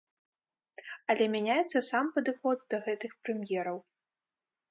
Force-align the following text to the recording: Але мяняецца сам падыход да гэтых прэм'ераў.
Але 1.13 1.25
мяняецца 1.33 1.83
сам 1.89 2.05
падыход 2.17 2.57
да 2.75 2.81
гэтых 2.87 3.11
прэм'ераў. 3.27 3.77